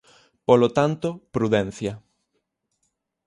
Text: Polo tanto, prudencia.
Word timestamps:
Polo 0.47 0.67
tanto, 0.77 1.09
prudencia. 1.35 1.93